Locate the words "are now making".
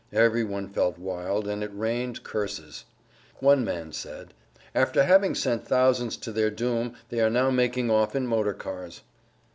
7.19-7.91